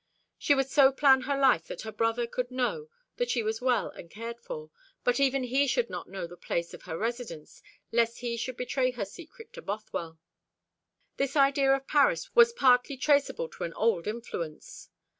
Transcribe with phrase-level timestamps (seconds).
[0.39, 3.89] She would so plan her life that her brother could know that she was well
[3.91, 4.71] and well cared for;
[5.03, 8.89] but even he should not know the place of her residence, lest he should betray
[8.89, 10.17] her secret to Bothwell.
[11.17, 14.89] This idea of Paris was partly traceable to an old influence.